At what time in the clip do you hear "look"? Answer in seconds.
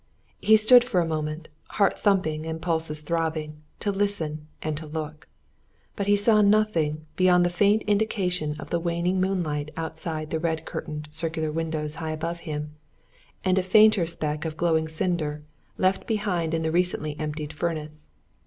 4.87-5.27